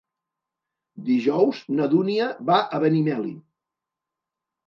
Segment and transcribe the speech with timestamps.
[1.09, 3.35] Dijous na Dúnia va a Benimeli.